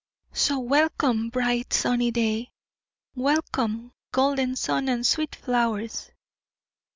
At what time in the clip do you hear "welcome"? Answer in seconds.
0.57-1.29, 3.13-3.91